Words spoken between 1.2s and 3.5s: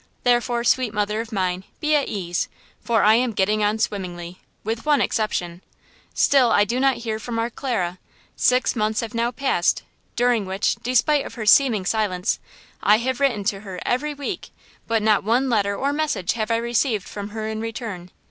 of mine, be at ease; for I am